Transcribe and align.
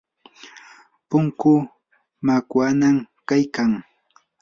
punkuu 1.09 1.59
makwanam 2.25 2.97
kaykan. 3.27 3.71